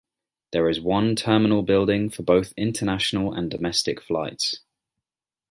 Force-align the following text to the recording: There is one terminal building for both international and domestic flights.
There 0.51 0.67
is 0.67 0.81
one 0.81 1.15
terminal 1.15 1.61
building 1.61 2.09
for 2.09 2.23
both 2.23 2.55
international 2.57 3.33
and 3.33 3.51
domestic 3.51 4.01
flights. 4.01 4.59